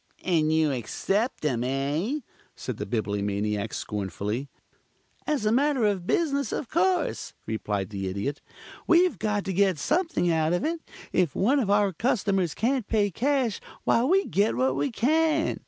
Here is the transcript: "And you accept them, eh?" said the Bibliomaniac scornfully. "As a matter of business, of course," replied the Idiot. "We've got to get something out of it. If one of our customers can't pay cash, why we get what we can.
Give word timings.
"And 0.23 0.51
you 0.51 0.71
accept 0.71 1.41
them, 1.41 1.63
eh?" 1.63 2.21
said 2.55 2.77
the 2.77 2.87
Bibliomaniac 2.87 3.71
scornfully. 3.71 4.49
"As 5.27 5.45
a 5.45 5.51
matter 5.51 5.85
of 5.85 6.07
business, 6.07 6.51
of 6.51 6.69
course," 6.71 7.33
replied 7.45 7.91
the 7.91 8.07
Idiot. 8.07 8.41
"We've 8.87 9.19
got 9.19 9.45
to 9.45 9.53
get 9.53 9.77
something 9.77 10.31
out 10.31 10.53
of 10.53 10.65
it. 10.65 10.79
If 11.13 11.35
one 11.35 11.59
of 11.59 11.69
our 11.69 11.93
customers 11.93 12.55
can't 12.55 12.87
pay 12.87 13.11
cash, 13.11 13.61
why 13.83 14.03
we 14.03 14.25
get 14.25 14.55
what 14.55 14.75
we 14.75 14.89
can. 14.89 15.59